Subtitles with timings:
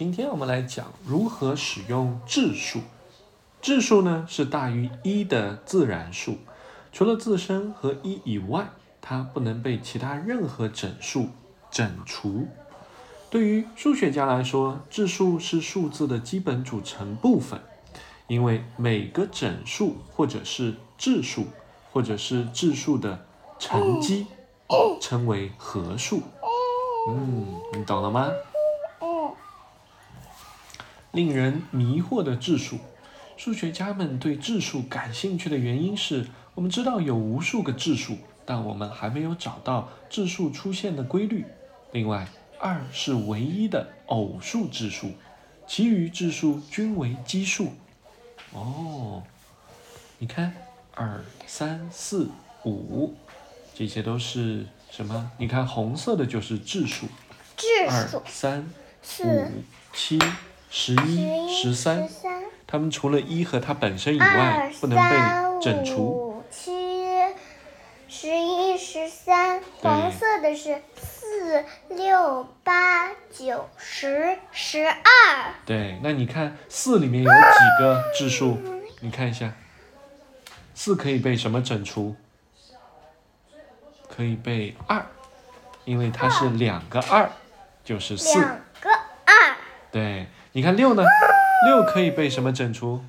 [0.00, 2.80] 今天我们来讲如何使用质数。
[3.60, 6.38] 质数呢是大于一的自然数，
[6.90, 8.70] 除了自身和一以外，
[9.02, 11.28] 它不能被其他任何整数
[11.70, 12.48] 整除。
[13.28, 17.60] 对于数学家来说，质数是数字的基本组成部分，
[18.26, 21.44] 因为每个整数或者是质数
[21.92, 23.26] 或者是质数的
[23.58, 24.26] 乘积
[24.98, 26.22] 称为合数。
[27.10, 28.30] 嗯，你懂了吗？
[31.12, 32.78] 令人迷惑的质数，
[33.36, 41.44] 数学家们对质数感兴趣的原因是我们知道有无数个质数，但我们还没有找到质数出现的规律。
[41.92, 42.28] 另外，
[42.58, 45.12] 二是唯一的偶数质数，
[45.66, 47.72] 其余质数均为奇数。
[48.52, 49.22] 哦，
[50.18, 50.54] 你看，
[50.94, 52.28] 二、三、四、
[52.64, 53.14] 五，
[53.74, 55.30] 这些都是什么？
[55.38, 57.06] 你看红色的就是质数，
[57.56, 58.68] 质二、三、
[59.02, 59.48] 四、五、
[59.92, 60.18] 七、
[60.70, 66.02] 十十一、一、十三，三、它们除了一和它本身以外，不能被整除。
[66.02, 66.72] 五、七、
[68.08, 69.60] 十一、十三。
[69.80, 75.54] 黄色的是四、六、八、九、十、十二。
[75.66, 78.56] 对，那你看四里面有几个质数？
[79.00, 79.52] 你看一下，
[80.74, 82.14] 四可以被什么整除？
[84.08, 85.04] 可以被二，
[85.84, 87.28] 因为它是两个二，
[87.84, 88.38] 就是四。
[88.38, 88.48] 两
[88.80, 88.89] 个二，
[89.92, 91.02] 对，你看六呢？
[91.66, 93.04] 六可以被什么整除？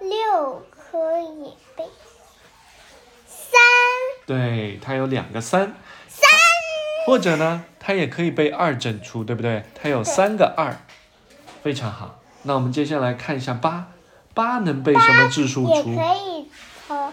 [0.00, 1.84] 六可以被
[3.26, 3.60] 三
[4.26, 5.72] 对，它有两个三。
[6.08, 6.28] 三
[7.06, 9.64] 或者呢，它也可以被二整除，对不对？
[9.80, 10.76] 它有三个二，
[11.62, 12.20] 非常好。
[12.42, 13.92] 那我们接下来看一下八，
[14.34, 15.90] 八能被什么质数除？
[15.90, 16.50] 也可以
[16.88, 17.12] 和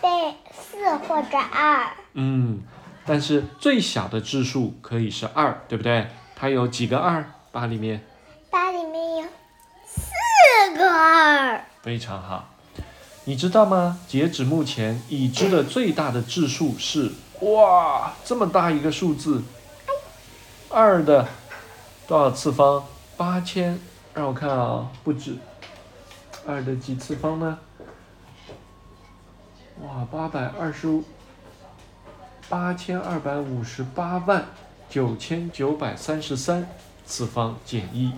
[0.00, 0.08] 被
[0.52, 1.90] 四或者二。
[2.12, 2.62] 嗯，
[3.04, 6.06] 但是最小的质数可以是二，对不对？
[6.36, 7.32] 它有几个二？
[7.52, 8.04] 八里面
[11.26, 11.64] 二。
[11.82, 12.48] 非常好。
[13.24, 13.98] 你知道吗？
[14.06, 17.10] 截止目前已知的最大的质数是
[17.40, 19.42] 哇，这么大一个数字，
[20.70, 21.26] 二的
[22.06, 22.84] 多少次方？
[23.16, 23.80] 八千，
[24.14, 25.36] 让我看啊，不止。
[26.46, 27.58] 二的几次方呢？
[29.82, 31.02] 哇，八百二十五，
[32.48, 34.46] 八千二百五十八万
[34.88, 36.68] 九千九百三十三
[37.04, 38.12] 次方减一。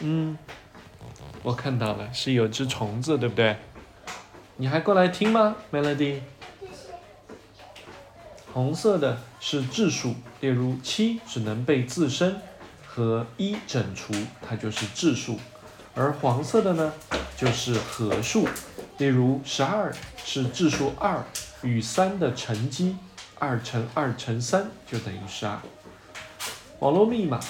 [0.00, 0.36] 嗯，
[1.42, 3.56] 我看到了，是有只虫子，对不对？
[4.56, 6.20] 你还过来听吗，Melody？
[8.52, 12.40] 红色的是质数，例如七只能被自身
[12.86, 14.12] 和一整除，
[14.46, 15.36] 它就是质数；
[15.94, 16.92] 而黄色的呢，
[17.36, 18.46] 就是合数，
[18.98, 21.24] 例如十二是质数二
[21.62, 22.96] 与三的乘积，
[23.38, 25.58] 二乘二乘三就等于十二。
[26.80, 27.40] 网络密码。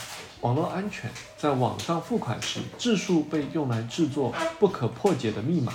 [0.42, 1.08] 网络安全，
[1.38, 5.72] 在网上付款时，质数被用来制作不可破解的密码。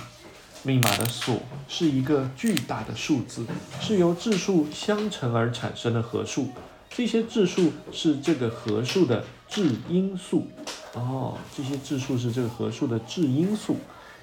[0.62, 1.36] 密码的锁
[1.68, 3.46] 是一个巨大的数字，
[3.80, 6.48] 是由质数相乘而产生的合数。
[6.90, 10.46] 这些质数是这个合数的质因数。
[10.92, 13.76] 哦，这些质数是这个合数的质因数，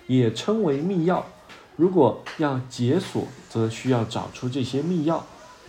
[0.06, 1.23] 也称为密钥。
[1.75, 5.19] 如果要解锁，则需要找出这些密钥。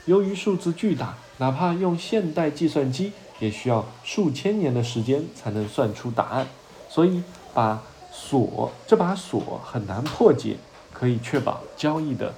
[0.04, 3.12] 由于数字巨大，哪怕用现代计算机。
[3.38, 6.46] 也需要数千年的时间才能算出答案，
[6.88, 10.56] 所以把锁这把锁很难破解，
[10.92, 12.34] 可以确保交易的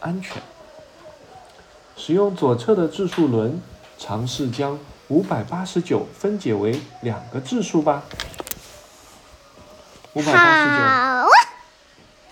[0.00, 0.42] 安全。
[1.96, 3.60] 使用左侧的质数轮，
[3.98, 4.78] 尝试将
[5.08, 8.02] 五百八十九分解为两个质数吧。
[10.14, 11.30] 五百八十九，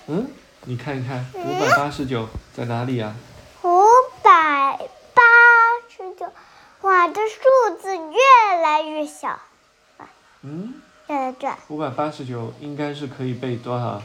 [0.07, 0.27] 嗯，
[0.65, 3.15] 你看一看，五百八十九在哪里呀、
[3.63, 3.85] 五
[4.23, 4.79] 百
[5.15, 5.23] 八
[5.89, 6.27] 十九。
[7.09, 9.41] 哇，这数字越来越小，
[10.43, 10.75] 嗯，
[11.07, 11.57] 越来转。
[11.69, 14.03] 五百八十九应该是可以被多少？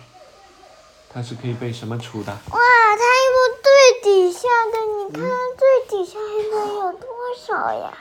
[1.14, 2.32] 它是可以被什么除的？
[2.32, 5.22] 哇，它有最底下的，你看
[5.58, 7.10] 最底下的有多
[7.46, 7.94] 少呀？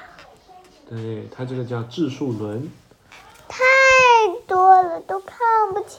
[0.88, 2.70] 对，它这个叫质数轮。
[3.48, 3.58] 太
[4.46, 5.36] 多了，都看
[5.74, 5.98] 不清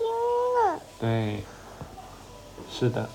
[0.66, 0.80] 了。
[1.00, 1.44] 对，
[2.72, 3.10] 是的。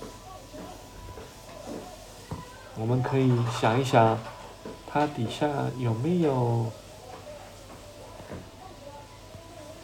[2.77, 4.17] 我们可以想一想，
[4.91, 6.71] 它底下有没有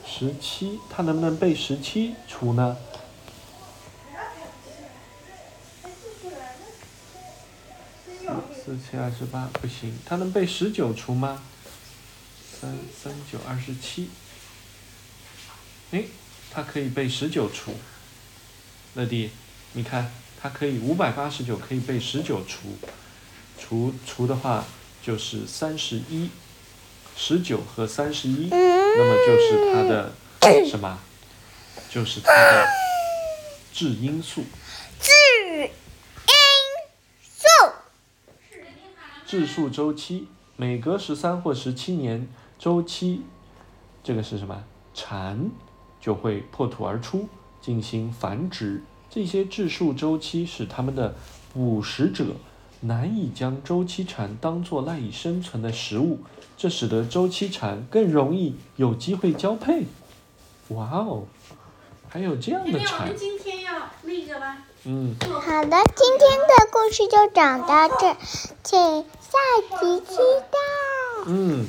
[0.03, 0.79] 十七？
[0.89, 2.75] 它能不能被十七除呢？
[8.51, 11.43] 四七二十八不行，它能被十九除吗？
[12.59, 14.09] 三三九二十七。
[15.91, 16.07] 诶，
[16.49, 17.75] 它可以被十九除。
[18.95, 19.29] 乐迪，
[19.73, 20.11] 你看，
[20.41, 22.75] 它可以五百八十九可以被十九除，
[23.59, 24.65] 除除的话，
[25.05, 26.31] 就是三十一，
[27.15, 28.59] 十九和三十一，嗯
[28.97, 30.11] 那么就是它的
[30.67, 30.97] 什么？
[31.91, 32.65] 就是它的
[33.71, 34.43] 质因素。
[34.99, 35.11] 质
[35.61, 35.69] 因
[37.21, 37.45] 素。
[39.27, 42.27] 质数周期每隔十三或十七年
[42.57, 43.21] 周期，
[44.03, 44.63] 这个是什么？
[44.95, 45.51] 蝉
[46.01, 47.29] 就会破土而出，
[47.61, 48.81] 进行繁殖。
[49.11, 51.13] 这些质数周期是它们的
[51.53, 52.37] 捕食者
[52.87, 56.19] 难以将周期蝉当作赖以生存的食物，
[56.57, 59.85] 这使得周期蝉更容易有机会交配。
[60.69, 61.23] 哇哦，
[62.09, 63.73] 还有这样的蝉妹妹我们，今天要
[64.03, 64.57] 那个吗？
[64.85, 68.15] 嗯，好的，今天的故事就讲到这，
[68.63, 70.57] 请下集期待。
[71.27, 71.65] 嗯。